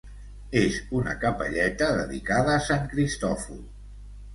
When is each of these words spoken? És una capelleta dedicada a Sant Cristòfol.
És 0.61 0.79
una 1.01 1.13
capelleta 1.25 1.93
dedicada 2.01 2.59
a 2.59 2.67
Sant 2.73 2.93
Cristòfol. 2.97 3.67